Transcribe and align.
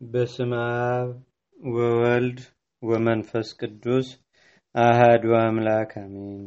በስመ 0.00 0.52
አብ 0.88 1.08
ወወልድ 1.56 2.38
ወመንፈስ 2.82 3.48
ቅዱስ 3.60 4.08
አህዱ 4.74 5.24
አምላክ 5.38 5.90
አሜን። 6.02 6.42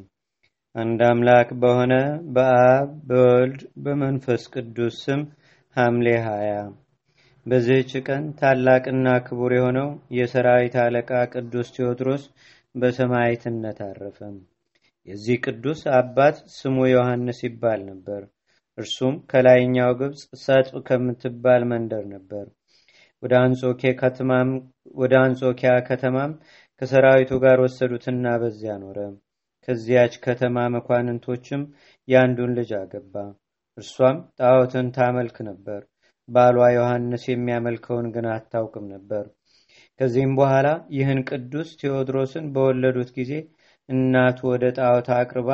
አንድ 0.75 0.99
አምላክ 1.07 1.49
በሆነ 1.61 1.93
በአብ 2.35 2.91
በወልድ 3.09 3.59
በመንፈስ 3.83 4.43
ቅዱስ 4.53 4.95
ስም 5.03 5.21
ሐምሌ 5.75 6.07
ሀያ 6.27 6.53
በዚህች 7.45 7.91
ቀን 8.07 8.23
ታላቅና 8.39 9.17
ክቡር 9.27 9.53
የሆነው 9.57 9.89
የሰራዊት 10.17 10.77
አለቃ 10.83 11.11
ቅዱስ 11.33 11.69
ቴዎድሮስ 11.75 12.23
በሰማዕትነት 12.75 13.81
አረፈ። 13.87 14.19
የዚህ 15.07 15.37
ቅዱስ 15.45 15.83
አባት 15.97 16.39
ስሙ 16.55 16.87
ዮሐንስ 16.89 17.41
ይባል 17.47 17.83
ነበር። 17.91 18.23
እርሱም 18.77 19.17
ከላይኛው 19.31 19.93
ግብፅ 19.99 20.23
ሰጥብ 20.41 20.79
ከምትባል 20.87 21.63
መንደር 21.71 22.05
ነበር። 22.13 22.47
ወደ 23.23 23.33
አንጾኪያ 25.19 25.71
ከተማም 25.89 26.31
ከሰራዊቱ 26.81 27.31
ጋር 27.43 27.57
ወሰዱትና 27.63 28.25
በዚያ 28.41 28.73
ኖረ። 28.83 28.97
ከዚያች 29.67 30.13
ከተማ 30.23 30.57
መኳንንቶችም 30.75 31.63
የአንዱን 32.07 32.51
ልጅ 32.57 32.71
አገባ። 32.79 33.15
እርሷም 33.77 34.17
ጣዖትን 34.39 34.87
ታመልክ 34.95 35.37
ነበር። 35.49 35.81
ባሏ 36.29 36.57
ዮሐንስ 36.75 37.23
የሚያመልከውን 37.29 38.07
ግን 38.15 38.25
አታውቅም 38.33 38.85
ነበር። 38.93 39.23
ከዚህም 39.99 40.33
በኋላ 40.37 40.67
ይህን 40.95 41.19
ቅዱስ 41.29 41.69
ቴዎድሮስን 41.79 42.45
በወለዱት 42.53 43.09
ጊዜ 43.17 43.33
እናቱ 43.89 44.39
ወደ 44.51 44.65
ጣዖት 44.77 45.07
አቅርባ 45.17 45.49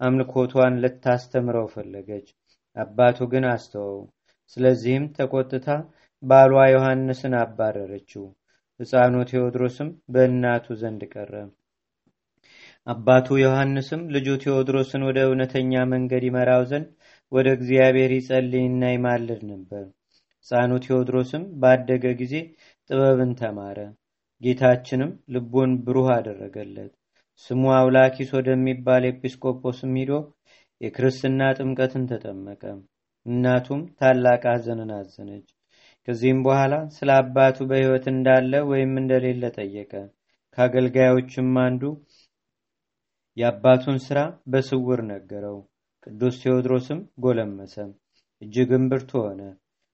አምልኮቷን 0.00 0.74
ልታስተምረው 0.82 1.66
ፈለገች። 1.74 2.26
አባቱ 2.76 3.18
ግን 3.32 3.44
አስተወው። 3.52 4.00
ስለዚህም 4.56 5.04
ተቆጥታ 5.16 5.68
ባሏ 6.22 6.54
ዮሐንስን 6.72 7.34
አባረረችው። 7.40 8.24
ሕፃኑ 8.80 9.14
ቴዎድሮስም 9.30 9.88
በእናቱ 10.12 10.66
ዘንድ 10.80 11.02
ቀረ። 11.12 11.32
አባቱ 12.86 13.36
ዮሐንስም 13.40 14.02
ልጁ 14.14 14.26
ቴዎድሮስን 14.42 15.02
ወደ 15.08 15.18
እውነተኛ 15.28 15.72
መንገድ 15.92 16.24
ይመራው 16.26 16.62
ዘንድ 16.70 16.88
ወደ 17.32 17.46
እግዚአብሔር 17.56 18.10
ይጸልይና 18.16 18.82
ይማልድ 18.92 19.40
ነበር። 19.50 19.84
ሕፃኑ 20.46 20.72
ቴዎድሮስም 20.84 21.44
ባደገ 21.62 22.04
ጊዜ 22.20 22.34
ጥበብን 22.90 23.32
ተማረ። 23.40 23.78
ጌታችንም 24.42 25.10
ልቡን 25.34 25.70
ብሩህ 25.84 26.08
አደረገለት። 26.16 26.92
ስሙ 27.44 27.62
አውላኪስ 27.78 28.30
ወደሚባል 28.36 29.04
ኤጲስቆጶስም 29.10 29.94
ሂዶ 30.00 30.12
የክርስትና 30.80 31.40
ጥምቀትን 31.58 32.04
ተጠመቀ። 32.10 32.62
እናቱም 33.26 33.80
ታላቅ 33.98 34.42
ሐዘንን 34.50 34.90
አዘነች። 34.96 35.46
ከዚህም 36.08 36.40
በኋላ 36.44 36.74
ስለ 36.96 37.10
አባቱ 37.20 37.56
በሕይወት 37.68 38.04
እንዳለ 38.12 38.52
ወይም 38.68 38.92
እንደሌለ 39.00 39.44
ጠየቀ። 39.56 39.92
ከአገልጋዮችም 40.58 41.48
አንዱ 41.62 41.82
የአባቱን 43.36 43.98
ሥራ 44.04 44.18
በስውር 44.48 45.00
ነገረው። 45.08 45.56
ቅዱስ 46.06 46.34
ቴዎድሮስም 46.42 47.00
ጎለመሰ፣ 47.24 47.74
እጅግም 48.42 48.84
ብርቱ 48.90 49.10
ሆነ። 49.22 49.40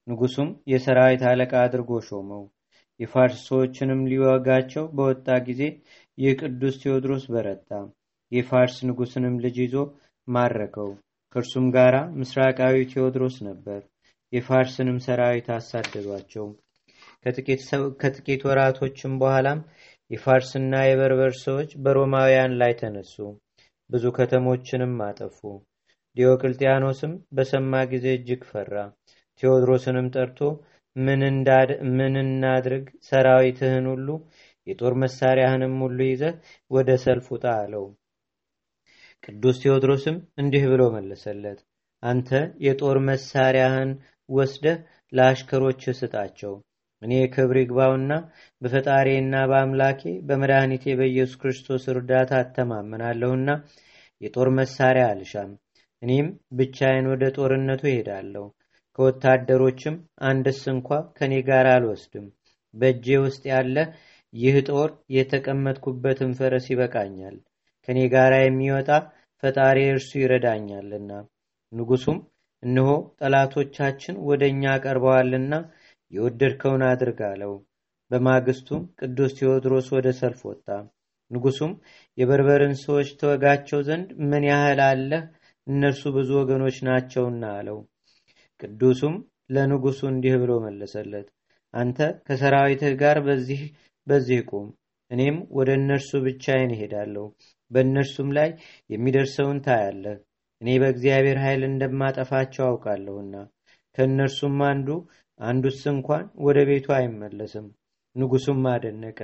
ንጉሱም 0.06 0.50
የሰራዊት 0.72 1.22
አለቃ 1.30 1.52
አድርጎ 1.62 2.00
ሾመው። 2.08 2.44
የፋርስ 3.00 3.44
ሊወጋቸው 4.10 4.84
በወጣ 4.96 5.26
ጊዜ 5.46 5.62
ይህ 6.18 6.32
ቅዱስ 6.40 6.74
ቴዎድሮስ 6.82 7.24
በረታ። 7.32 7.70
የፋርስ 8.32 8.76
ንጉስንም 8.88 9.34
ልጅ 9.44 9.56
ይዞ 9.62 9.74
ማረከው። 10.28 10.90
ከእርሱም 11.34 11.66
ጋር 11.76 11.94
ምስራቃዊ 12.20 12.76
ቴዎድሮስ 12.92 13.36
ነበር። 13.48 13.80
የፋርስንም 14.32 14.98
ሰራዊት 15.06 15.48
አሳደዷቸው። 15.56 16.46
ከጥቂት 18.02 18.42
ወራቶችም 18.48 19.12
በኋላም 19.20 19.60
የፋርስና 20.10 20.74
የበርበር 20.84 21.32
ሰዎች 21.42 21.70
በሮማውያን 21.84 22.56
ላይ 22.60 22.72
ተነሱ፣ 22.80 23.14
ብዙ 23.90 24.04
ከተሞችንም 24.16 24.94
አጠፉ። 25.06 25.38
ዲዮቅልጥያኖስም 26.16 27.12
በሰማ 27.36 27.82
ጊዜ 27.92 28.06
እጅግ 28.16 28.42
ፈራ። 28.50 28.74
ቴዎድሮስንም 29.42 30.08
ጠርቶ 30.14 30.38
ምን 30.96 31.22
እናድርግ? 32.22 32.86
ሰራዊትህን 33.08 33.86
ሁሉ 33.92 34.08
የጦር 34.66 34.94
መሳሪያህንም 35.02 35.74
ሁሉ 35.84 35.98
ይዘህ 36.08 36.34
ወደ 36.70 36.90
ሰልፍ 37.04 37.26
ውጣ 37.34 37.44
አለው። 37.60 37.84
ቅዱስ 39.24 39.56
ቴዎድሮስም 39.62 40.16
እንዲህ 40.38 40.64
ብሎ 40.72 40.82
መለሰለት፣ 40.94 41.58
አንተ 42.02 42.30
የጦር 42.66 42.96
መሳሪያህን 43.08 43.90
ወስደህ 44.32 44.78
ለአሽከሮች 45.12 45.82
ስጣቸው። 45.98 46.52
እኔ 47.02 47.12
ክብር 47.34 47.56
ይግባውና 47.60 48.12
በፈጣሪና 48.62 49.34
በአምላኬ 49.50 50.00
በመድኃኒቴ 50.28 50.84
በኢየሱስ 50.98 51.38
ክርስቶስ 51.42 51.84
እርዳታ 51.92 52.32
አተማመናለሁና 52.42 53.48
የጦር 54.20 54.48
መሳሪያ 54.58 55.04
አልሻም። 55.12 55.50
እኔም 56.02 56.28
ብቻዬን 56.58 57.06
ወደ 57.12 57.24
ጦርነቱ 57.36 57.82
እሄዳለሁ። 57.90 58.44
ከወታደሮችም 58.98 59.94
አንድስ 60.28 60.60
እንኳ 60.72 60.88
ከኔ 61.18 61.34
ጋር 61.48 61.66
አልወስድም። 61.72 62.26
በእጄ 62.74 63.06
ውስጥ 63.24 63.42
ያለ 63.52 63.76
ይህ 64.34 64.56
ጦር 64.68 64.90
የተቀመጥኩበትን 65.16 66.30
ፈረስ 66.38 66.66
ይበቃኛል። 66.72 67.36
ከኔ 67.88 67.98
ጋር 68.14 68.32
የሚወጣ 68.38 68.90
ፈጣሪ 69.42 69.78
እርሱ 69.92 70.10
ይረዳኛልና። 70.20 71.10
ንጉሱም 71.72 72.18
እነሆ 72.62 72.88
ጠላቶቻችን 73.20 74.16
ወደ 74.28 74.42
እኛ 74.52 74.72
ቀርበዋልና 74.84 75.54
የወደድከውን 76.12 76.82
አድርግ 76.88 77.20
አለው። 77.28 77.52
በማግስቱም 78.10 78.82
ቅዱስ 79.00 79.32
ቴዎድሮስ 79.38 79.86
ወደ 79.96 80.08
ሰልፍ 80.18 80.40
ወጣ። 80.48 80.66
ንጉሱም 81.30 81.72
የበርበርን 82.18 82.74
ሰዎች 82.82 83.08
ተወጋቸው 83.20 83.80
ዘንድ 83.86 84.08
ምን 84.30 84.44
ያህል 84.50 84.80
አለህ? 84.88 85.22
እነርሱ 85.66 86.02
ብዙ 86.16 86.30
ወገኖች 86.40 86.76
ናቸውና 86.88 87.44
አለው። 87.58 87.78
ቅዱሱም 88.60 89.14
ለንጉሱ 89.54 90.00
እንዲህ 90.10 90.34
ብሎ 90.42 90.52
መለሰለት፣ 90.64 91.28
አንተ 91.74 91.98
ከሰራዊትህ 92.26 92.92
ጋር 93.02 93.18
በዚህ 93.26 93.62
በዚህ 94.06 94.40
ቁም፣ 94.50 94.66
እኔም 95.10 95.36
ወደ 95.56 95.70
እነርሱ 95.78 96.10
ብቻዬን 96.26 96.74
እሄዳለሁ። 96.76 97.24
በእነርሱም 97.70 98.28
ላይ 98.38 98.50
የሚደርሰውን 98.90 99.58
ታያለህ። 99.66 100.18
እኔ 100.62 100.68
በእግዚአብሔር 100.80 101.38
ኃይል 101.44 101.62
እንደማጠፋቸው 101.68 102.64
አውቃለሁና። 102.66 103.34
ከእነርሱም 103.98 104.58
አንዱ 104.68 104.88
አንዱስ 105.40 105.80
እንኳን 105.92 106.24
ወደ 106.46 106.58
ቤቱ 106.68 106.86
አይመለስም። 106.96 107.66
ንጉሱም 108.16 108.60
አደነቀ፣ 108.72 109.18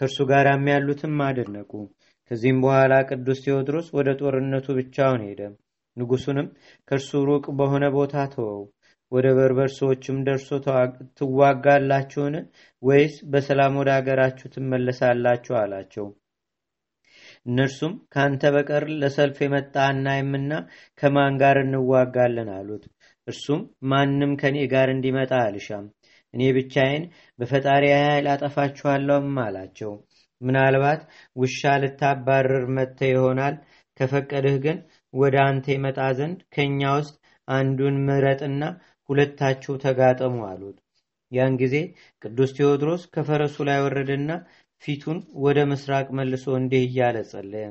ከእርሱ 0.00 0.18
ጋርም 0.30 0.64
ያሉትም 0.72 1.16
አደነቁ። 1.26 1.70
ከዚህም 2.30 2.58
በኋላ 2.64 2.92
ቅዱስ 3.10 3.40
ቴዎድሮስ 3.44 3.88
ወደ 3.96 4.08
ጦርነቱ 4.20 4.66
ብቻውን 4.78 5.22
ሄደ። 5.28 5.40
ንጉሱንም 5.96 6.46
ከእርሱ 6.88 7.10
ሩቅ 7.28 7.44
በሆነ 7.58 7.84
ቦታ 7.96 8.24
ተወው። 8.34 8.62
ወደ 9.12 9.26
በርበር 9.36 9.70
ሰዎችም 9.76 10.18
ደርሶ 10.26 10.48
ትዋጋላችሁን? 11.18 12.36
ወይስ 12.82 13.14
በሰላም 13.32 13.74
ወደ 13.80 13.90
አገራችሁ 13.98 14.46
ትመለሳላችሁ? 14.54 15.54
አላቸው። 15.62 16.06
እነርሱም 17.46 17.94
ከአንተ 18.12 18.42
በቀር 18.54 18.84
ለሰልፍ 19.00 19.38
የመጣ 19.44 19.74
አናይምና 19.86 20.52
ከማን 20.98 21.34
ጋር 21.40 21.56
እንዋጋለን? 21.62 22.50
አሉት። 22.56 22.84
እርሱም 23.26 23.60
ማንም 23.90 24.32
ከኔ 24.40 24.56
ጋር 24.72 24.88
እንዲመጣ 24.94 25.32
አልሻም፣ 25.42 25.86
እኔ 26.34 26.42
ብቻዬን 26.56 27.04
በፈጣሪ 27.38 27.84
ኃይል 27.98 28.26
አጠፋችኋለሁም 28.34 29.36
አላቸው። 29.44 29.92
ምናልባት 30.40 31.00
ውሻ 31.36 31.72
ልታባርር 31.82 32.64
መጥተ 32.76 33.00
ይሆናል። 33.12 33.56
ከፈቀድህ 34.00 34.56
ግን 34.64 34.78
ወደ 35.14 35.36
አንተ 35.48 35.66
ይመጣ 35.74 35.98
ዘንድ 36.18 36.38
ከእኛ 36.54 36.80
ውስጥ 36.96 37.14
አንዱን 37.48 37.96
ምረጥና 38.06 38.62
ሁለታችሁ 39.08 39.74
ተጋጠሙ 39.84 40.36
አሉት። 40.48 40.78
ያን 41.32 41.54
ጊዜ 41.60 41.76
ቅዱስ 42.22 42.50
ቴዎድሮስ 42.56 43.02
ከፈረሱ 43.14 43.56
ላይ 43.68 43.78
ወረደና 43.84 44.30
ፊቱን 44.82 45.18
ወደ 45.44 45.58
ምስራቅ 45.70 46.06
መልሶ 46.18 46.44
እንዲህ 46.58 46.82
እያለ 46.86 47.16
ጸለየ። 47.30 47.66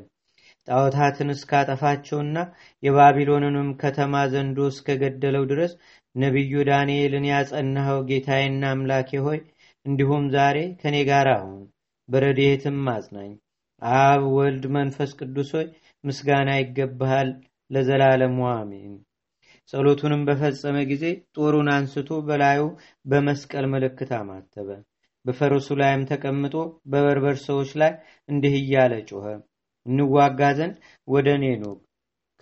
ጣዖታትን 0.68 1.30
እስካጠፋቸውና 1.34 2.38
የባቢሎንንም 2.84 3.70
ከተማ 3.82 4.24
ዘንዶ 4.34 4.68
እስከገደለው 4.72 5.46
ድረስ 5.52 5.72
ነቢዩ 6.16 6.64
ዳንኤልን 6.70 7.26
ያጸናኸው 7.32 8.00
ጌታዬና 8.10 8.64
አምላኬ 8.74 9.12
ሆይ 9.28 9.40
እንዲሁም 9.86 10.26
ዛሬ 10.36 10.58
ከኔ 10.82 10.98
ጋር 11.10 11.28
አሁን 11.36 11.62
በረድኤትም 12.10 12.82
አጽናኝ። 12.94 13.32
አብ 13.82 14.24
ወልድ 14.36 14.66
መንፈስ 14.76 15.12
ቅዱስ 15.20 15.52
ሆይ 15.56 15.68
ምስጋና 16.04 16.50
ይገባሃል 16.60 17.30
ለዘላለሙ 17.72 18.38
አሜን። 18.54 18.94
ጸሎቱንም 19.74 20.22
በፈጸመ 20.28 20.78
ጊዜ 20.90 21.04
ጦሩን 21.36 21.68
አንስቶ 21.76 22.12
በላዩ 22.28 22.62
በመስቀል 23.06 23.66
ምልክት 23.74 24.12
አማተበ። 24.18 24.70
በፈረሱ 25.26 25.68
ላይም 25.80 26.04
ተቀምጦ 26.10 26.56
በበርበር 26.92 27.38
ሰዎች 27.46 27.72
ላይ 27.82 27.92
እንዲህ 28.30 28.54
እያለ 28.62 28.94
ጮኸ፣ 29.10 29.26
እንዋጋ 29.86 30.42
ዘንድ 30.58 30.76
ወደ 31.08 31.28
እኔ 31.38 31.46
ኑ። 31.62 31.66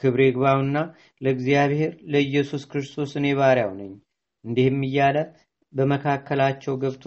ክብር 0.01 0.19
ይግባውና 0.25 0.77
ለእግዚአብሔር 1.21 1.93
ለኢየሱስ 2.11 2.63
ክርስቶስ 2.71 3.11
እኔ 3.19 3.27
ባሪያው 3.39 3.71
ነኝ። 3.79 3.91
እንዲህም 4.45 4.79
እያለ 4.87 5.17
በመካከላቸው 5.73 6.75
ገብቶ 6.83 7.05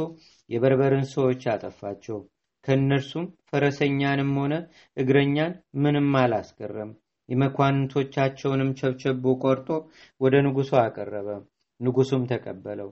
የበርበርን 0.50 1.06
ሰዎች 1.12 1.42
አጠፋቸው። 1.52 2.18
ከእነርሱም 2.64 3.26
ፈረሰኛንም 3.48 4.32
ሆነ 4.40 4.54
እግረኛን 4.96 5.52
ምንም 5.82 6.10
አላስቀረም። 6.20 6.90
የመኳንንቶቻቸውንም 7.28 8.70
ቸብቸቦ 8.78 9.24
ቆርጦ 9.42 9.68
ወደ 10.20 10.34
ንጉሡ 10.46 10.70
አቀረበ። 10.82 11.28
ንጉሡም 11.80 12.24
ተቀበለው። 12.30 12.90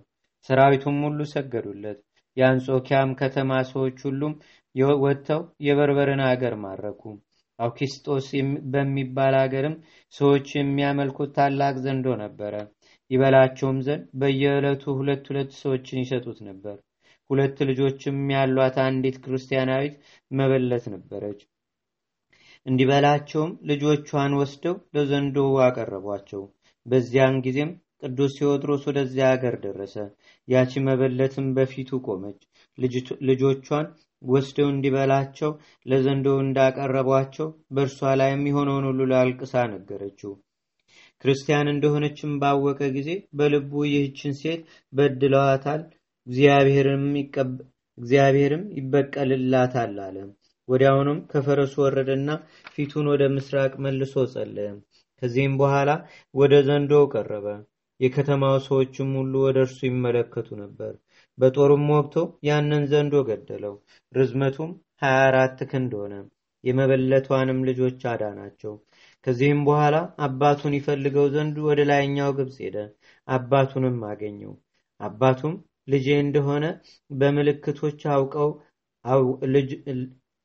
ሰራዊቱም 0.49 0.99
ሁሉ 1.07 1.21
ሰገዱለት። 1.33 1.99
የአንጾኪያም 2.37 3.11
ከተማ 3.21 3.61
ሰዎች 3.71 3.99
ሁሉም 4.07 4.35
ወጥተው 5.05 5.41
የበርበርን 5.67 6.23
አገር 6.27 6.55
ማረኩ። 6.63 7.03
አውኪስጦስ 7.59 8.27
በሚባል 8.73 9.35
አገርም 9.41 9.75
ሰዎች 10.15 10.47
የሚያመልኩት 10.55 11.33
ታላቅ 11.37 11.75
ዘንዶ 11.85 12.15
ነበረ። 12.23 12.55
ይበላቸውም 13.11 13.79
ዘንድ 13.87 14.05
በየዕለቱ 14.21 14.93
ሁለት 14.99 15.25
ሁለት 15.31 15.51
ሰዎችን 15.61 16.03
ይሰጡት 16.03 16.39
ነበር። 16.49 16.77
ሁለት 17.31 17.59
ልጆችም 17.69 18.19
ያሏት 18.35 18.77
አንዲት 18.85 19.17
ክርስቲያናዊት 19.25 19.95
መበለት 20.31 20.85
ነበረች። 20.95 21.41
እንዲበላቸውም 22.67 23.53
ልጆቿን 23.71 24.33
ወስደው 24.41 24.75
ለዘንዶው 24.95 25.53
አቀረቧቸው። 25.67 26.43
በዚያን 26.87 27.37
ጊዜም 27.45 27.71
ቅዱስ 28.03 28.33
ቴዎድሮስ 28.39 28.83
ወደዚያ 28.89 29.27
አገር 29.33 29.55
ደረሰ። 29.65 29.95
ያቺ 30.49 30.83
መበለትም 30.87 31.47
በፊቱ 31.57 32.01
ቆመች። 32.07 32.41
ልጆቿን 33.29 33.87
ወስደው 34.23 34.69
እንዲበላቸው 34.71 35.51
ለዘንዶው 35.87 36.39
እንዳቀረቧቸው 36.45 37.47
በእርሷ 37.75 38.01
ላይ 38.21 38.31
የሚሆነውን 38.33 38.87
ሁሉ 38.89 39.01
ላልቅሳ 39.13 39.55
ነገረችው። 39.73 40.33
ክርስቲያን 41.25 41.71
እንደሆነችም 41.73 42.33
ባወቀ 42.43 42.81
ጊዜ 42.95 43.09
በልቡ 43.39 43.73
ይህችን 43.89 44.35
ሴት 44.41 44.63
በድለዋታል፣ 44.93 45.83
እግዚአብሔርም 47.99 48.65
ይበቀልላታል 48.79 49.97
አለ። 50.07 50.17
ወዲያውኑም 50.69 51.19
ከፈረሱ 51.31 51.75
ወረደና 51.85 52.29
ፊቱን 52.75 53.07
ወደ 53.13 53.23
ምስራቅ 53.35 53.73
መልሶ 53.85 54.25
ጸለየ። 54.33 54.69
ከዚህም 55.23 55.55
በኋላ 55.61 55.91
ወደ 56.35 56.55
ዘንዶው 56.69 57.05
ቀረበ። 57.15 57.47
የከተማው 58.01 58.57
ሰዎችም 58.67 59.09
ሁሉ 59.19 59.33
ወደ 59.47 59.59
እርሱ 59.65 59.79
ይመለከቱ 59.89 60.49
ነበር። 60.63 60.93
በጦሩም 61.39 61.87
ወግቶ 61.93 62.15
ያንን 62.49 62.85
ዘንዶ 62.91 63.15
ገደለው። 63.29 63.75
ርዝመቱም 64.13 64.71
24 65.03 65.65
ክንድ 65.71 65.93
ሆነ። 66.01 66.15
የመበለቷንም 66.65 67.61
ልጆች 67.69 68.01
አዳናቸው። 68.11 68.73
ከዚህም 69.27 69.61
በኋላ 69.67 69.97
አባቱን 70.27 70.75
ይፈልገው 70.79 71.27
ዘንድ 71.35 71.57
ወደ 71.69 71.81
ላይኛው 71.91 72.31
ግብፅ 72.39 72.57
ሄደ። 72.65 72.77
አባቱንም 73.29 73.99
አገኘው። 74.11 74.53
አባቱም 75.01 75.55
ልጄ 75.89 76.09
እንደሆነ 76.25 76.65
በምልክቶች 77.11 78.01
አውቀው 78.15 78.51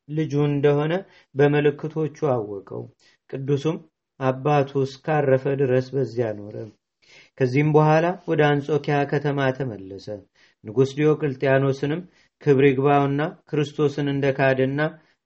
ልጁ 0.09 0.33
እንደሆነ 0.49 0.93
በምልክቶቹ 1.35 2.17
አወቀው። 2.33 2.83
ቅዱሱም 3.29 3.77
አባቱ 4.19 4.71
እስካረፈ 4.85 5.43
ድረስ 5.61 5.87
በዚያ 5.95 6.27
ኖረ። 6.37 6.55
ከዚህም 7.37 7.69
በኋላ 7.75 8.05
ወደ 8.27 8.41
አንጾኪያ 8.49 8.97
ከተማ 9.11 9.47
ተመለሰ። 9.57 10.07
ንጉሥ 10.63 10.91
ዲዮቅልጥያኖስንም 10.97 12.01
ክብር 12.41 12.65
ይግባውና 12.67 13.21
ክርስቶስን 13.49 14.07
እንደካደና 14.13 14.79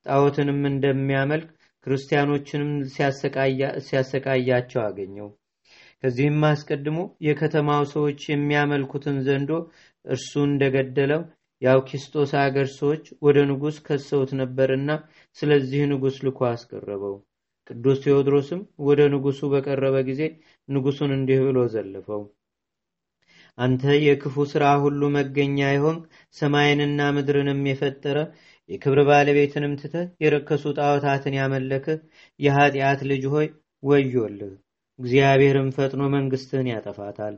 ጣዖትንም 0.05 0.61
እንደሚያመልክ 0.71 1.47
ክርስቲያኖችንም 1.85 2.71
ሲያሰቃያቸው 3.87 4.81
አገኘው። 4.85 5.29
ከዚህም 6.03 6.43
አስቀድሞ 6.49 6.97
የከተማው 7.27 7.83
ሰዎች 7.93 8.19
የሚያመልኩትን 8.29 9.17
ዘንዶ 9.25 9.51
እርሱ 10.05 10.31
እንደገደለው 10.45 11.21
የአውኪስጦስ 11.61 12.31
አገር 12.41 12.67
ሰዎች 12.75 13.05
ወደ 13.25 13.37
ንጉሥ 13.49 13.77
ከሰውት 13.87 14.31
ነበርና 14.41 14.91
ስለዚህ 15.37 15.81
ንጉሥ 15.91 16.17
ልኮ 16.27 16.39
አስቀረበው። 16.49 17.15
ቅዱስ 17.69 17.97
ቴዎድሮስም 18.03 18.59
ወደ 18.85 19.01
ንጉሱ 19.13 19.49
በቀረበ 19.51 19.95
ጊዜ 20.07 20.21
ንጉሱን 20.69 21.11
እንዲህ 21.15 21.39
ብሎ 21.45 21.57
ዘለፈው። 21.73 22.21
አንተ 23.57 23.83
የክፉ 24.01 24.45
ሥራ 24.51 24.65
ሁሉ 24.83 25.01
መገኛ 25.15 25.59
ይሆንክ 25.71 26.03
ሰማይንና 26.35 27.09
ምድርንም 27.15 27.61
የፈጠረ 27.69 28.17
የክብር 28.69 28.99
ባለቤትንም 29.07 29.73
ትተህ 29.81 30.07
የረከሱ 30.23 30.63
ጣዖታትን 30.77 31.37
ያመለክህ 31.39 31.99
የኃጢአት 32.39 33.01
ልጅ 33.11 33.23
ሆይ 33.33 33.47
ወዮልህ። 33.83 34.53
እግዚአብሔርም 34.99 35.69
ፈጥኖ 35.75 36.03
መንግስትህን 36.15 36.69
ያጠፋታል። 36.71 37.35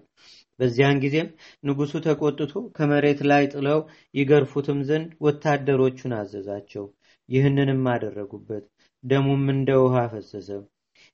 በዚያን 0.59 1.01
ጊዜም 1.03 1.29
ንጉሱ 1.63 1.93
ተቆጥቶ 2.05 2.53
ከመሬት 2.75 3.19
ላይ 3.29 3.43
ጥለው 3.53 3.79
ይገርፉትም 4.13 4.79
ዘንድ 4.89 5.09
ወታደሮቹን 5.25 6.13
አዘዛቸው። 6.19 6.85
ይህንንም 7.29 7.81
አደረጉበት። 7.91 8.65
ደሙም 9.03 9.43
እንደ 9.53 9.69
ውሃ 9.83 9.95
ፈሰሰ። 10.11 10.49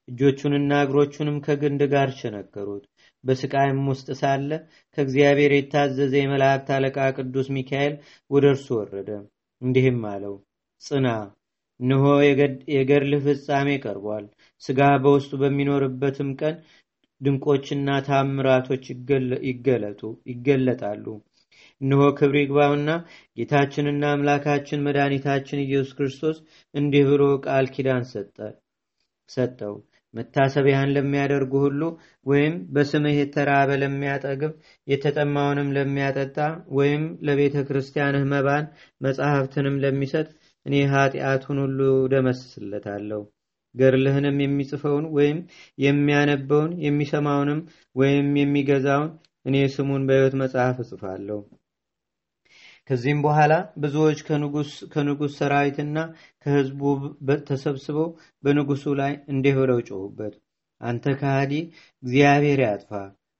እጆቹንና 0.07 0.71
እግሮቹንም 0.83 1.37
ከግንድ 1.45 1.81
ጋር 1.93 2.09
ቸነከሩት። 2.19 2.85
በስቃይም 3.23 3.81
ውስጥ 3.91 4.07
ሳለ 4.19 4.49
ከእግዚአብሔር 4.97 5.51
የታዘዘ 5.55 6.13
የመላእክት 6.19 6.69
አለቃ 6.75 6.97
ቅዱስ 7.17 7.47
ሚካኤል 7.55 7.95
ወደ 8.31 8.45
እርሱ 8.53 8.67
ወረደ። 8.79 9.09
እንዲህም 9.61 10.01
አለው፣ 10.11 10.35
ጽና፣ 10.81 11.07
እንሆ 11.79 12.03
የገድልህ 12.75 13.21
ፍጻሜ 13.27 13.69
ቀርቧል። 13.83 14.25
ስጋ 14.61 14.79
በውስጡ 15.03 15.31
በሚኖርበትም 15.41 16.29
ቀን 16.41 16.55
ድንቆችና 17.21 17.89
ታምራቶች 18.07 18.83
ይገለጣሉ። 20.29 21.05
እነሆ 21.81 22.03
ክብር 22.17 22.35
ይግባውና 22.39 22.89
ጌታችንና 23.37 24.03
አምላካችን 24.13 24.83
መድኃኒታችን 24.85 25.63
ኢየሱስ 25.65 25.91
ክርስቶስ 25.97 26.37
እንዲህ 26.73 27.03
ብሎ 27.09 27.23
ቃል 27.45 27.67
ኪዳን 27.75 28.05
ሰጠው። 29.29 29.75
መታሰቢያን 30.13 30.93
ለሚያደርጉ 30.95 31.53
ሁሉ 31.63 31.81
ወይም 32.25 32.53
በስምህ 32.73 33.15
የተራበ 33.17 33.69
ለሚያጠግብ 33.81 34.53
የተጠማውንም 34.87 35.73
ለሚያጠጣ 35.77 36.37
ወይም 36.77 37.03
ለቤተ 37.27 37.65
ክርስቲያንህ 37.67 38.23
መባን 38.31 38.65
መጽሐፍትንም 39.01 39.75
ለሚሰጥ 39.83 40.27
እኔ 40.65 40.75
ኃጢአቱን 40.93 41.59
ሁሉ 41.65 41.79
ደመስስለታለሁ። 42.13 43.21
ገርልህንም 43.75 44.37
የሚጽፈውን 44.43 45.05
ወይም 45.17 45.39
የሚያነበውን 45.77 46.71
የሚሰማውንም 46.85 47.59
ወይም 47.95 48.29
የሚገዛውን 48.41 49.11
እኔ 49.45 49.57
ስሙን 49.75 50.05
በሕይወት 50.07 50.35
መጽሐፍ 50.41 50.77
እጽፋለሁ። 50.83 51.39
ከዚህም 52.89 53.19
በኋላ 53.25 53.53
ብዙዎች 53.83 54.19
ከንጉሥ 54.93 55.29
ሰራዊትና 55.37 55.97
ከሕዝቡ 56.43 56.81
ተሰብስበው 57.49 58.09
በንጉሱ 58.43 58.95
ላይ 59.01 59.13
እንዲህ 59.33 59.55
ብለው 59.59 59.79
ጮሁበት። 59.89 60.33
አንተ 60.81 61.13
ከሃዲ 61.19 61.53
እግዚአብሔር 62.03 62.59
ያጥፋ፣ 62.65 62.91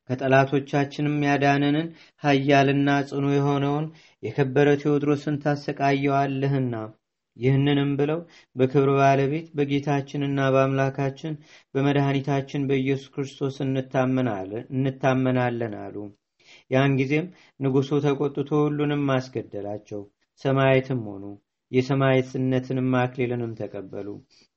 ከጠላቶቻችንም 0.09 1.15
ያዳነንን 1.27 1.87
ኃያልና 2.23 2.89
ጽኑ 3.09 3.25
የሆነውን 3.33 3.85
የከበረ 4.23 4.67
ቴዎድሮስን 4.81 5.35
ታሰቃየዋለህና 5.43 6.75
ይህንንም 7.37 7.89
ብለው 7.99 8.19
በክብር 8.55 8.89
ባለቤት 8.99 9.47
በጌታችንና 9.57 10.39
በአምላካችን 10.53 11.33
በመድኃኒታችን 11.73 12.67
በኢየሱስ 12.69 13.11
ክርስቶስ 13.15 13.57
እንታመናለን 13.65 14.65
አሉ። 15.83 15.97
ያን 16.71 16.93
ጊዜም 16.99 17.27
ንጉሱ 17.59 17.99
ተቆጥቶ 18.05 18.49
ሁሉንም 18.63 19.03
አስገደላቸው። 19.15 20.01
ሰማየትም 20.41 21.01
ሆኑ። 21.09 21.23
የሰማዕትነትንም 21.71 22.89
አክሊልንም 22.99 23.53
ተቀበሉ። 23.59 24.07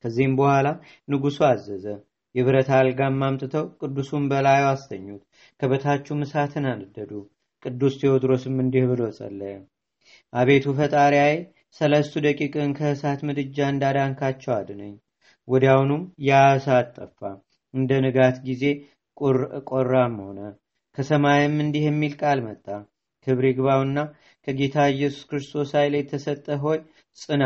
ከዚህም 0.05 0.35
በኋላ 0.39 0.67
ንጉሱ 1.09 1.39
አዘዘ። 1.49 1.87
የብረት 2.35 2.69
አልጋም 2.77 3.19
አምጥተው 3.27 3.65
ቅዱሱን 3.81 4.25
በላዩ 4.31 4.65
አስተኙት። 4.73 5.23
ከበታቹም 5.61 6.21
እሳትን 6.27 6.67
አነደዱ። 6.73 7.13
ቅዱስ 7.63 7.95
ቴዎድሮስም 8.01 8.57
እንዲህ 8.63 8.85
ብሎ 8.91 9.03
ጸለየ። 9.17 9.57
አቤቱ 10.33 10.67
ፈጣሪያዬ 10.79 11.35
ሰለስቱ 11.81 12.23
ደቂቅን 12.27 12.71
ከእሳት 12.79 13.21
ምድጃ 13.29 13.59
እንዳዳንካቸው 13.73 14.53
አድነኝ። 14.57 14.95
ወዲያውኑም 15.49 16.03
ያ 16.23 16.41
እሳት 16.57 16.89
ጠፋ፣ 16.97 17.21
እንደ 17.75 17.91
ንጋት 18.05 18.37
ጊዜ 18.47 18.63
ቆራም 19.71 20.15
ሆነ። 20.25 20.41
ከሰማይም 20.99 21.57
እንዲህ 21.65 21.85
የሚል 21.87 22.15
ቃል 22.21 22.39
መጣ። 22.47 22.67
ክብር 23.27 23.45
ይግባውና 23.49 23.99
ከጌታ 24.47 24.77
ኢየሱስ 24.93 25.23
ክርስቶስ 25.31 25.71
ኃይል 25.77 25.95
የተሰጠ 25.97 26.47
ሆይ 26.63 26.79
ጽና፣ 27.19 27.45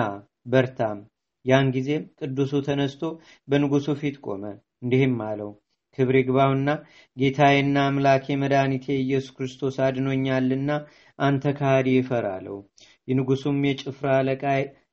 በርታም። 0.53 0.99
ያን 1.45 1.67
ጊዜም 1.75 2.05
ቅዱሱ 2.21 2.53
ተነስቶ 2.67 3.03
በንጉሱ 3.49 3.87
ፊት 4.01 4.17
ቆመ፣ 4.27 4.43
እንዲህም 4.83 5.17
አለው 5.27 5.51
ክብር 5.99 6.15
ይግባውና 6.19 6.69
ጌታዬና 7.17 7.77
አምላኬ 7.89 8.37
መድኃኒቴ 8.41 8.87
ኢየሱስ 9.03 9.35
ክርስቶስ 9.37 9.77
አድኖኛልና 9.87 10.71
አንተ 11.19 11.53
ከሃዲ 11.59 11.89
ይፈር 11.97 12.25
አለው። 12.33 12.57
የንጉሱም 13.09 13.59
የጭፍራ 13.69 14.09
አለቃ 14.21 14.45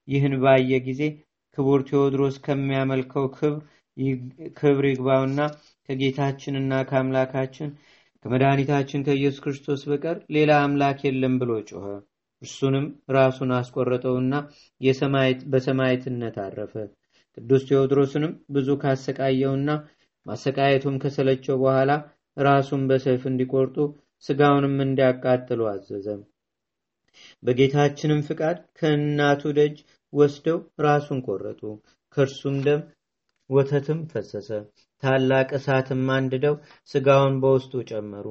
ይህን 0.08 0.36
ባየ 0.43 0.79
ጊዜ 0.88 1.01
ክቡር 1.58 1.79
ቴዎድሮስ 1.89 2.36
ከሚያመልከው 2.46 3.25
ክብር 4.60 4.86
ይግባውና 4.91 5.39
ከጌታችንና 5.89 6.74
ከአምላካችን 6.89 7.70
ከመድኃኒታችን 8.25 9.05
ከኢየሱስ 9.05 9.41
ክርስቶስ 9.43 9.81
በቀር 9.89 10.17
ሌላ 10.35 10.51
አምላክ 10.63 10.99
የለም 11.05 11.35
ብሎ 11.41 11.51
ጮኸ። 11.69 11.85
እርሱንም 12.41 12.85
ራሱን 13.15 13.49
አስቆረጠውና 13.57 14.33
በሰማዕትነት 15.53 16.37
አረፈ። 16.43 16.73
ቅዱስ 17.37 17.63
ቴዎድሮስንም 17.69 18.33
ብዙ 18.49 18.69
ካሰቃየውና 18.81 19.69
ማሰቃየቱም 20.25 20.95
ከሰለቸው 21.03 21.55
በኋላ 21.61 21.91
ራሱን 22.41 22.81
በሰይፍ 22.89 23.23
እንዲቆርጡ 23.29 23.77
ስጋውንም 24.23 24.75
እንዲያቃጥሉ 24.85 25.61
አዘዘ። 25.71 26.07
በጌታችንም 27.43 28.21
ፍቃድ 28.27 28.57
ከእናቱ 28.79 29.43
ደጅ 29.57 29.77
ወስደው 30.13 30.57
ራሱን 30.81 31.19
ቆረጡ። 31.27 31.61
ከእርሱም 32.17 32.57
ደም 32.65 32.81
ወተትም 33.49 33.99
ፈሰሰ። 34.11 34.49
ታላቅ 35.03 35.50
እሳትም 35.58 36.05
አንድደው 36.15 36.55
ስጋውን 36.89 37.36
በውስጡ 37.43 37.84
ጨመሩ። 37.89 38.25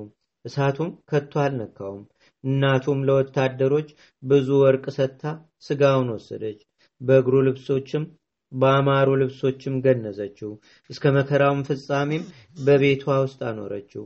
እሳቱም 0.45 0.91
ከቶ 1.11 1.33
አልነካውም። 1.43 2.05
እናቱም 2.45 3.01
ለወታደሮች 3.09 3.89
ብዙ 4.23 4.49
ወርቅ 4.63 4.85
ሰጥታ 4.97 5.25
ስጋውን 5.63 6.09
ወሰደች። 6.15 6.61
በእግሩ 7.01 7.35
ልብሶችም 7.47 8.05
በአማሩ 8.53 9.09
ልብሶችም 9.21 9.75
ገነዘችው። 9.85 10.51
እስከ 10.91 11.13
መከራውም 11.17 11.61
ፍጻሜም 11.69 12.25
በቤቷ 12.61 13.05
ውስጥ 13.25 13.41
አኖረችው። 13.51 14.05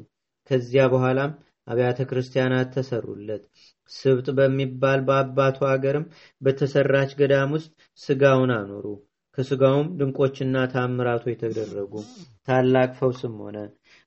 ከዚያ 0.50 0.85
በኋላም 0.92 1.33
አብያተ 1.66 2.00
ክርስቲያናት 2.09 2.68
ተሰሩለት። 2.75 3.44
ስብጥ 3.90 4.26
በሚባል 4.38 5.00
በአባቱ 5.09 5.59
ሀገርም 5.71 6.04
በተሰራች 6.40 7.11
ገዳም 7.18 7.50
ውስጥ 7.56 7.71
ስጋውን 8.00 8.52
አኖሩ። 8.56 8.87
ከስጋውም 9.38 9.88
ድንቆችና 9.98 10.56
ታምራቶች 10.72 11.36
ተደረጉ። 11.40 11.92
ታላቅ 12.46 12.90
ፈውስም 12.98 13.34
ሆነ። 13.42 13.56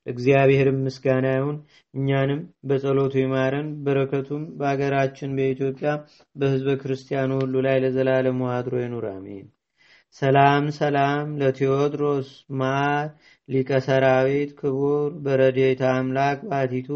እግዚአብሔርም 0.08 0.78
ምስጋና 0.86 1.28
ይሁን። 1.36 1.58
እኛንም 1.94 2.40
በጸሎቱ 2.70 3.14
ይማረን። 3.22 3.70
በረከቱም 3.86 4.44
በአገራችን 4.60 5.36
በኢትዮጵያ 5.38 5.92
በሕዝበ 6.36 6.76
ክርስቲያኑ 6.82 7.32
ሁሉ 7.42 7.56
ላይ 7.68 7.78
ለዘላለሙ 7.84 8.42
አድሮ 8.54 8.76
ይኑር፣ 8.84 9.08
አሜን። 9.14 9.46
ሰላም 10.16 10.66
ሰላም 10.78 11.26
ለቴዎድሮስ 11.40 12.30
ማር 12.60 13.08
ሊቀ 13.50 13.70
ሰራዊት 13.86 14.52
ክቡር 14.60 15.10
በረድኤተ 15.26 15.82
አምላክ 15.92 16.40
ባቲቱ 16.50 16.90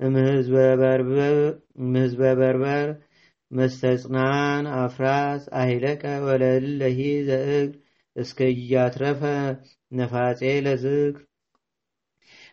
እምህዝበ 0.00 0.54
በርበር 2.36 2.86
መስተጽናን 3.50 4.64
አፍራስ 4.78 5.42
አይለቀ 5.58 6.02
ወለለሂ 6.24 6.98
ዘእግር 7.28 7.70
እስከ 8.16 8.38
እያትረፈ 8.54 9.22
ነፋጼ 9.92 10.40
ለዝክር። 10.64 11.22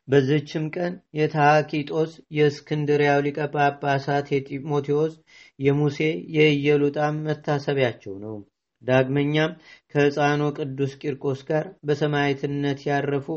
በዝችም 0.07 0.63
ቀን 0.75 0.93
የታኪጦስ 1.17 2.13
የእስክንድሪያው 2.37 3.19
ሊቀ 3.25 3.39
ጳጳሳት 3.53 4.27
የጢሞቴዎስ 4.33 5.13
የሙሴ 5.59 5.99
የኢየሉጣም 6.37 7.21
መታሰቢያቸው 7.27 8.15
ነው። 8.23 8.35
ዳግመኛም 8.83 9.51
ከሕፃኑ 9.91 10.41
ቅዱስ 10.57 10.93
ቂርቆስ 11.01 11.41
ጋር 11.49 11.65
በሰማዕትነት 11.87 12.79
ያረፉ 12.87 13.27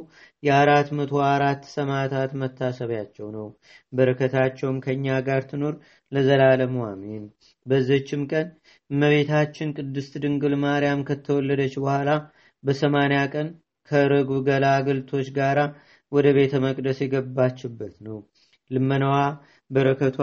የአራት 0.42 0.88
መቶ 0.98 1.12
አራት 1.28 1.62
ሰማዕታት 1.74 2.30
መታሰቢያቸው 2.42 3.26
ነው። 3.36 3.46
በረከታቸውም 3.92 4.78
ከእኛ 4.84 5.16
ጋር 5.26 5.42
ትኖር 5.50 5.74
ለዘላለሙ 6.12 6.76
አሜን። 6.88 7.24
በዘችም 7.66 8.22
ቀን 8.30 8.46
እመቤታችን 8.90 9.74
ቅድስት 9.78 10.12
ድንግል 10.22 10.54
ማርያም 10.64 11.04
ከተወለደች 11.08 11.74
በኋላ 11.82 12.10
በሰማንያ 12.64 13.20
ቀን 13.34 13.48
ከርግብ 13.88 14.38
ገላግልቶች 14.48 15.26
ጋር 15.38 15.58
ወደ 16.12 16.26
ቤተ 16.36 16.54
መቅደስ 16.64 16.98
የገባችበት 17.02 17.94
ነው። 18.06 18.18
ልመናዋ 18.70 19.16
በረከቷ 19.70 20.18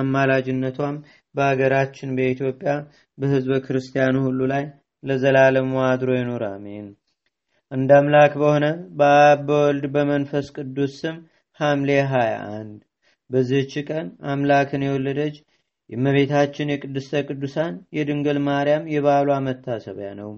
አማላጅነቷም 0.00 0.96
በአገራችን 1.34 2.14
በኢትዮጵያ 2.16 2.72
በሕዝበ 3.18 3.58
ክርስቲያኑ 3.66 4.16
ሁሉ 4.26 4.40
ላይ 4.52 4.64
ለዘላለሙ 5.02 5.72
አድሮ 5.88 6.10
ይኑር፣ 6.18 6.44
አሜን። 6.50 6.86
እንደ 7.72 7.90
አምላክ 8.00 8.32
በሆነ 8.40 8.66
በአብ 8.98 9.40
በወልድ 9.48 9.84
በመንፈስ 9.94 10.46
ቅዱስ 10.56 10.92
ስም 11.00 11.16
ሐምሌ 11.60 11.90
21 12.08 12.74
በዚህች 13.30 13.72
ቀን 13.88 14.06
አምላክን 14.32 14.84
የወለደች 14.86 15.36
የእመቤታችን 15.90 16.72
የቅድስተ 16.72 17.22
ቅዱሳን 17.28 17.74
የድንግል 17.96 18.38
ማርያም 18.46 18.88
የበዓሏ 18.92 19.38
መታሰቢያ 19.46 20.08
ነው። 20.20 20.30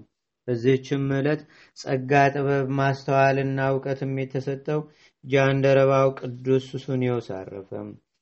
በዚህችም 0.47 1.03
ዕለት 1.17 1.41
ጸጋ፣ 1.77 2.11
ጥበብ፣ 2.33 2.67
ማስተዋልና 2.77 3.59
እውቀትም 3.71 4.13
የተሰጠው 4.21 4.79
ጃንደረባው 5.23 6.09
ቅዱስ 6.19 6.63
ሱስንዮስ 6.71 7.27
አረፈ። 7.37 7.71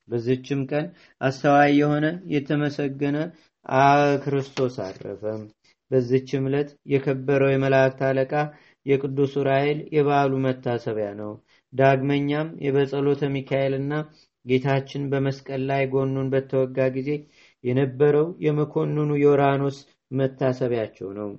በዚህችም 0.07 0.61
ቀን 0.71 0.85
አስተዋይ 1.21 1.71
የሆነ 1.79 2.05
የተመሰገነ 2.33 3.17
ክርስቶስ 4.23 4.75
አረፈ። 4.83 5.23
በዚህችም 5.91 6.47
ዕለት 6.49 6.69
የከበረው 6.91 7.51
የመላእክት 7.51 7.99
አለቃ 8.07 8.33
የቅዱስ 8.85 9.33
ዑራኤል 9.39 9.79
የበዓሉ 9.95 10.33
መታሰቢያ 10.45 11.09
ነው። 11.21 11.31
ዳግመኛም 11.73 12.49
የበጸሎተ 12.65 13.21
ሚካኤልና 13.33 13.93
ጌታችን 14.47 15.03
በመስቀል 15.11 15.61
ላይ 15.69 15.83
ጎኑን 15.93 16.29
በተወጋ 16.33 16.87
ጊዜ 16.95 17.09
የነበረው 17.63 18.27
የመኮንኑ 18.45 19.09
ዮራኖስ 19.23 19.77
መታሰቢያቸው 20.11 21.09
ነው። 21.17 21.29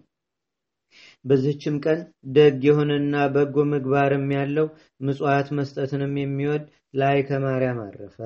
በዚህችም 1.24 1.76
ቀን 1.84 1.98
ደግ 2.36 2.60
የሆነና 2.66 3.24
በጎ 3.34 3.64
ምግባርም 3.70 4.26
ያለው 4.36 4.66
ምጽዋት 5.00 5.48
መስጠትንም 5.58 6.14
የሚወድ 6.18 6.64
ላይ 6.94 7.18
ከማርያም 7.28 7.80
አረፈ። 7.84 8.18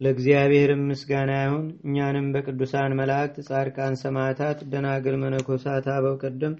ለእግዚአብሔር 0.00 0.70
ምስጋና 0.82 1.32
ይሁን። 1.42 1.66
እኛንም 1.86 2.26
በቅዱሳን 2.34 2.96
መላእክት፣ 3.00 3.36
ጻድቃን፣ 3.48 3.94
ሰማዕታት፣ 4.00 4.58
ደናግል፣ 4.72 5.16
መነኮሳት፣ 5.22 5.86
አበው 5.94 6.16
ቀደም 6.22 6.54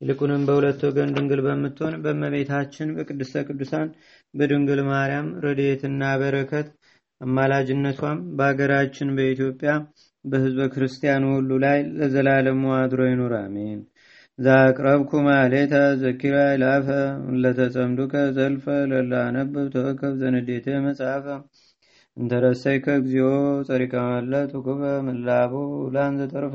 ይልቁንም 0.00 0.42
በሁለት 0.48 0.80
ወገን 0.86 1.12
ድንግል 1.16 1.40
በምትሆን 1.44 1.94
በእመቤታችን 2.02 2.88
በቅድስተ 2.96 3.44
ቅዱሳን 3.48 3.88
በድንግል 4.34 4.80
ማርያም 4.88 5.28
ረድኤትና 5.44 6.02
በረከት 6.22 6.68
አማላጅነቷም 7.20 8.18
በአገራችን 8.38 9.14
በኢትዮጵያ 9.16 9.72
በሕዝበ 10.24 10.62
ክርስቲያኑ 10.72 11.24
ሁሉ 11.34 11.50
ላይ 11.64 11.78
ለዘላለሙ 11.98 12.62
አድሮ 12.78 13.00
ይኑር፣ 13.08 13.34
አሜን። 13.40 13.78
ዛቅረብኩ 14.38 15.10
ማሌተ 15.26 15.74
ዘኪራ 16.00 16.38
ይላፈ 16.48 16.88
ለተጸምዱከ 17.42 18.14
ዘልፈ 18.36 18.64
ለላነብብ 18.90 19.68
ተወከብ 19.74 20.14
ዘንዴተ 20.22 20.66
መጽሐፈ 20.86 21.26
እንተረሰይከ 22.16 22.86
እግዚኦ 23.00 23.30
ጸሪቀ 23.68 23.94
መለት 24.08 24.52
ምላቡ 25.08 25.54
ላን 25.94 26.14
ዘተርፈ 26.20 26.54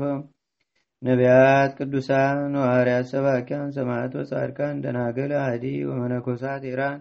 ነቢያት፣ 1.02 1.70
ቅዱሳን፣ 1.78 2.38
ሐዋርያት፣ 2.58 3.06
ሰባኪያን፣ 3.12 3.68
ሰማዕት፣ 3.76 4.12
ወጻድቃን፣ 4.18 4.76
ደናግል፣ 4.84 5.32
አዲ 5.40 5.64
ወመነኮሳት 5.88 6.62
ኢራን 6.70 6.98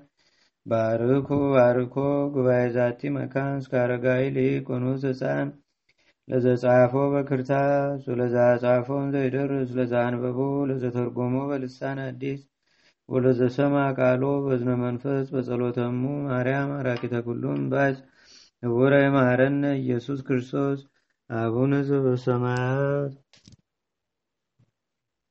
ባርኩ 0.66 1.28
ባርኮ 1.54 1.96
ጉባኤ 2.34 2.64
ዛቲ 2.76 3.02
መካን 3.16 3.52
እስከ 3.62 3.74
አረጋዊ 3.84 4.24
ሊቅ 4.36 4.66
ወኑስ 4.74 5.04
ሕፃን 5.10 5.48
ለዘጻፎ 6.28 6.94
በክርታስ 7.14 8.02
ወለዛ 8.10 8.36
ጻፎን 8.64 9.06
ዘይደርስ 9.14 9.70
ለዛ 9.78 9.94
አንበቦ 10.08 10.40
ለዘተርጎሞ 10.70 11.36
በልሳን 11.50 12.00
አዲስ 12.06 12.42
ወለዘሰማ 13.10 13.76
ቃሎ 13.98 14.24
በዝነ 14.46 14.72
መንፈስ 14.84 15.26
በጸሎተሙ 15.34 16.02
ማርያም 16.28 16.70
አራቂተ 16.78 17.16
ኩሉም 17.26 17.62
ባዝ 17.72 17.96
ህቡረ 18.64 18.94
ይማረነ 19.06 19.64
ኢየሱስ 19.82 20.20
ክርስቶስ 20.28 20.80
አቡነ 21.30 21.74
ዘበሰማያት 21.90 23.14